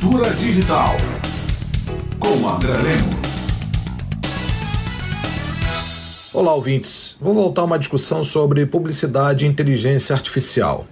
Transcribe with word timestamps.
Cultura 0.00 0.30
Digital. 0.30 0.96
Com 2.18 2.48
André 2.48 2.72
Lemos. 2.72 3.16
Olá, 6.32 6.54
ouvintes. 6.54 7.18
Vou 7.20 7.34
voltar 7.34 7.60
a 7.60 7.64
uma 7.66 7.78
discussão 7.78 8.24
sobre 8.24 8.64
publicidade 8.64 9.44
e 9.44 9.48
inteligência 9.48 10.14
artificial. 10.14 10.86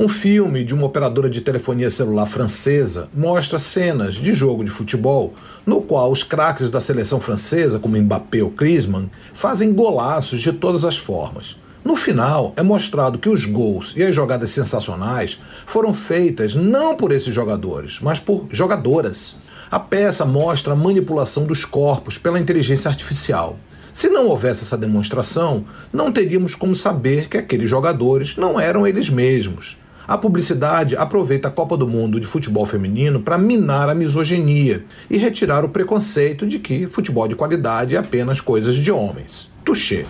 Um 0.00 0.08
filme 0.08 0.64
de 0.64 0.72
uma 0.72 0.86
operadora 0.86 1.28
de 1.28 1.42
telefonia 1.42 1.90
celular 1.90 2.24
francesa 2.24 3.10
mostra 3.12 3.58
cenas 3.58 4.14
de 4.14 4.32
jogo 4.32 4.64
de 4.64 4.70
futebol 4.70 5.34
no 5.66 5.82
qual 5.82 6.10
os 6.10 6.22
craques 6.22 6.70
da 6.70 6.80
seleção 6.80 7.20
francesa, 7.20 7.78
como 7.78 8.00
Mbappé 8.00 8.42
ou 8.42 8.48
Griezmann, 8.48 9.10
fazem 9.34 9.74
golaços 9.74 10.40
de 10.40 10.52
todas 10.54 10.86
as 10.86 10.96
formas. 10.96 11.58
No 11.84 11.94
final, 11.94 12.54
é 12.56 12.62
mostrado 12.62 13.18
que 13.18 13.28
os 13.28 13.44
gols 13.44 13.92
e 13.94 14.02
as 14.02 14.14
jogadas 14.14 14.48
sensacionais 14.48 15.38
foram 15.66 15.92
feitas 15.92 16.54
não 16.54 16.96
por 16.96 17.12
esses 17.12 17.34
jogadores, 17.34 17.98
mas 18.00 18.18
por 18.18 18.46
jogadoras. 18.50 19.36
A 19.70 19.78
peça 19.78 20.24
mostra 20.24 20.72
a 20.72 20.76
manipulação 20.76 21.44
dos 21.44 21.62
corpos 21.66 22.16
pela 22.16 22.40
inteligência 22.40 22.88
artificial. 22.88 23.58
Se 23.92 24.08
não 24.08 24.28
houvesse 24.28 24.62
essa 24.62 24.78
demonstração, 24.78 25.66
não 25.92 26.10
teríamos 26.10 26.54
como 26.54 26.74
saber 26.74 27.28
que 27.28 27.36
aqueles 27.36 27.68
jogadores 27.68 28.34
não 28.34 28.58
eram 28.58 28.86
eles 28.86 29.10
mesmos. 29.10 29.76
A 30.08 30.16
publicidade 30.16 30.96
aproveita 30.96 31.48
a 31.48 31.50
Copa 31.50 31.76
do 31.76 31.86
Mundo 31.86 32.18
de 32.18 32.26
futebol 32.26 32.64
feminino 32.64 33.20
para 33.20 33.36
minar 33.36 33.90
a 33.90 33.94
misoginia 33.94 34.84
e 35.10 35.18
retirar 35.18 35.66
o 35.66 35.68
preconceito 35.68 36.46
de 36.46 36.58
que 36.58 36.86
futebol 36.86 37.28
de 37.28 37.36
qualidade 37.36 37.94
é 37.94 37.98
apenas 37.98 38.40
coisas 38.40 38.74
de 38.74 38.90
homens. 38.90 39.50
Touché. 39.64 40.06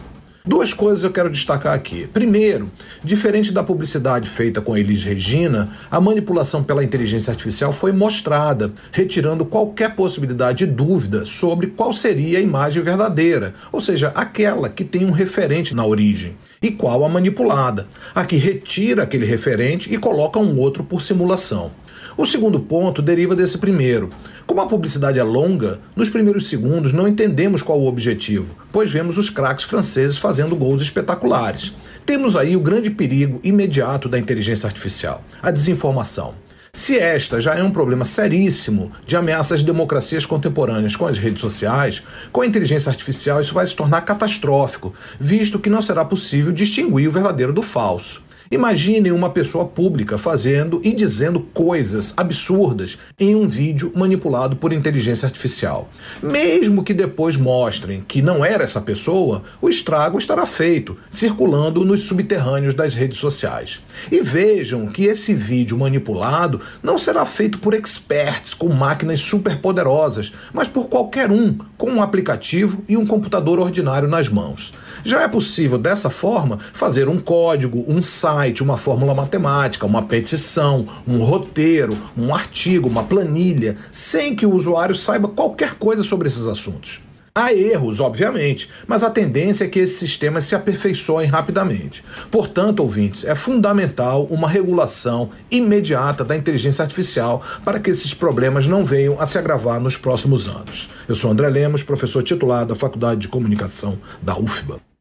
Duas 0.47 0.75
coisas 0.75 1.03
eu 1.03 1.11
quero 1.11 1.30
destacar 1.30 1.73
aqui. 1.73 2.07
Primeiro, 2.07 2.71
diferente 3.03 3.51
da 3.51 3.65
publicidade 3.65 4.29
feita 4.29 4.61
com 4.61 4.77
Elis 4.77 5.03
Regina, 5.03 5.70
a 5.91 5.98
manipulação 5.98 6.62
pela 6.62 6.84
inteligência 6.84 7.30
artificial 7.30 7.73
foi 7.73 7.93
mostrada, 7.93 8.70
retirando 8.92 9.47
qualquer 9.47 9.95
possibilidade 9.95 10.67
de 10.67 10.70
dúvida 10.70 11.25
sobre 11.25 11.69
qual 11.69 11.95
seria 11.95 12.36
a 12.36 12.42
imagem 12.42 12.83
verdadeira, 12.83 13.55
ou 13.73 13.81
seja, 13.81 14.12
aquela 14.14 14.69
que 14.69 14.84
tem 14.84 15.06
um 15.06 15.12
referente 15.12 15.75
na 15.75 15.86
origem, 15.86 16.36
e 16.61 16.70
qual 16.70 17.06
a 17.06 17.08
manipulada, 17.08 17.89
a 18.14 18.27
que 18.27 18.36
retira 18.36 19.05
aquele 19.05 19.25
referente 19.25 19.95
e 19.95 19.97
coloca 19.97 20.39
um 20.39 20.58
outro 20.58 20.84
por 20.84 21.01
simulação. 21.01 21.70
O 22.17 22.25
segundo 22.25 22.61
ponto 22.61 23.03
deriva 23.03 23.34
desse 23.34 23.59
primeiro. 23.59 24.11
Como 24.47 24.61
a 24.61 24.67
publicidade 24.67 25.19
é 25.19 25.23
longa, 25.23 25.81
nos 25.97 26.09
primeiros 26.09 26.47
segundos 26.47 26.92
não 26.92 27.09
entendemos 27.09 27.62
qual 27.62 27.81
o 27.81 27.86
objetivo, 27.86 28.56
pois 28.70 28.91
vemos 28.91 29.19
os 29.19 29.31
craques 29.31 29.64
franceses 29.64 30.19
fazendo 30.19 30.56
gols 30.56 30.83
espetaculares. 30.83 31.73
Temos 32.06 32.36
aí 32.36 32.56
o 32.56 32.61
grande 32.61 32.91
perigo 32.91 33.41
imediato 33.42 34.09
da 34.09 34.19
inteligência 34.19 34.67
artificial: 34.67 35.25
a 35.42 35.51
desinformação. 35.51 36.34
Se 36.77 36.98
esta 36.98 37.41
já 37.41 37.55
é 37.55 37.62
um 37.62 37.70
problema 37.70 38.05
seríssimo 38.05 38.91
de 39.06 39.14
ameaça 39.14 39.55
às 39.55 39.62
democracias 39.62 40.27
contemporâneas 40.27 40.97
com 40.97 41.06
as 41.06 41.19
redes 41.19 41.41
sociais, 41.41 42.03
com 42.33 42.41
a 42.41 42.47
inteligência 42.47 42.91
artificial 42.91 43.41
isso 43.41 43.55
vai 43.55 43.64
se 43.64 43.77
tornar 43.77 44.01
catastrófico, 44.01 44.92
visto 45.20 45.61
que 45.61 45.70
não 45.70 45.81
será 45.81 46.05
possível 46.05 46.51
distinguir 46.51 47.08
o 47.08 47.12
verdadeiro 47.12 47.53
do 47.53 47.62
falso. 47.62 48.23
Imaginem 48.50 49.11
uma 49.11 49.31
pessoa 49.31 49.64
pública 49.64 50.19
fazendo 50.19 50.78
e 50.84 50.92
dizendo 50.92 51.41
coisas 51.41 52.12
absurdas 52.14 52.98
em 53.19 53.34
um 53.34 53.48
vídeo 53.48 53.91
manipulado 53.97 54.55
por 54.56 54.70
inteligência 54.73 55.27
artificial. 55.27 55.89
Mesmo 56.23 56.84
que 56.84 56.92
depois 56.92 57.36
mostrem 57.36 58.03
que 58.06 58.20
não 58.20 58.45
era 58.45 58.62
essa 58.62 58.83
pessoa, 58.83 59.42
o 59.62 59.69
estrago 59.69 60.19
estará 60.19 60.45
feito, 60.45 60.97
circulando 61.11 61.84
nos 61.84 62.05
subterrâneos 62.05 62.75
das 62.75 62.95
redes 62.95 63.19
sociais. 63.19 63.81
E 64.12 64.20
vejam 64.20 64.86
que 64.89 65.05
esse 65.05 65.33
vídeo 65.34 65.79
manipulado 65.79 66.61
não 66.83 66.98
será 66.98 67.25
feito 67.25 67.58
por 67.58 67.73
experts 67.73 68.53
com 68.53 68.69
máquinas 68.69 69.20
superpoderosas, 69.20 70.33
mas 70.53 70.69
por 70.69 70.89
qualquer 70.89 71.31
um 71.31 71.56
com 71.79 71.91
um 71.91 72.03
aplicativo 72.03 72.85
e 72.86 72.97
um 72.97 73.07
computador 73.07 73.58
ordinário 73.58 74.08
nas 74.08 74.29
mãos. 74.29 74.74
Já 75.02 75.23
é 75.23 75.29
possível 75.29 75.79
dessa 75.79 76.11
forma 76.11 76.58
fazer 76.74 77.08
um 77.08 77.18
código, 77.18 77.85
um 77.89 78.02
site 78.02 78.33
site, 78.34 78.64
uma 78.64 78.77
fórmula 78.77 79.14
matemática, 79.14 79.86
uma 79.86 80.02
petição, 80.02 80.84
um 81.06 81.18
roteiro, 81.18 81.96
um 82.18 82.34
artigo, 82.34 82.89
uma 82.89 83.05
planilha, 83.05 83.77
sem 83.92 84.34
que 84.34 84.45
o 84.45 84.52
usuário 84.52 84.95
saiba 84.95 85.28
qualquer 85.28 85.74
coisa 85.74 86.02
sobre 86.02 86.27
esses 86.27 86.46
assuntos. 86.46 87.00
Há 87.36 87.52
erros, 87.52 88.00
obviamente, 88.00 88.68
mas 88.86 89.02
a 89.02 89.11
tendência 89.11 89.64
é 89.64 89.68
que 89.68 89.80
esses 89.80 89.98
sistemas 89.98 90.44
se 90.44 90.55
aperfeiçoem 90.55 91.28
rapidamente. 91.28 92.05
Portanto, 92.30 92.80
ouvintes, 92.80 93.24
é 93.24 93.34
fundamental 93.34 94.24
uma 94.30 94.48
regulação 94.48 95.30
imediata 95.50 96.24
da 96.24 96.36
inteligência 96.36 96.83
artificial 96.83 97.42
para 97.64 97.80
que 97.80 97.90
esses 97.90 98.14
problemas 98.14 98.67
não 98.67 98.84
venham 98.84 99.20
a 99.20 99.27
se 99.27 99.39
agravar 99.39 99.80
nos 99.80 99.96
próximos 99.96 100.46
anos. 100.46 100.89
Eu 101.08 101.14
sou 101.14 101.30
André 101.30 101.48
Lemos, 101.48 101.83
professor 101.83 102.23
titular 102.23 102.64
da 102.64 102.77
Faculdade 102.77 103.23
de 103.23 103.28
Comunicação 103.28 103.98
da 104.23 104.36
UFBA. 104.36 104.93